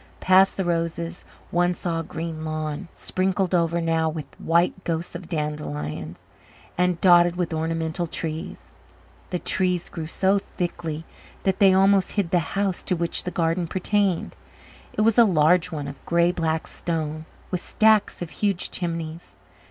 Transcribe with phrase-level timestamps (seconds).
[0.19, 5.13] Past the roses one saw a green lawn, sprinkled over now with the white ghosts
[5.13, 6.25] of dandelions,
[6.75, 8.71] and dotted with ornamental trees.
[9.29, 11.05] The trees grew so thickly
[11.43, 14.35] that they almost hid the house to which the garden pertained.
[14.93, 19.35] It was a large one of grey black stone, with stacks of huge chimneys.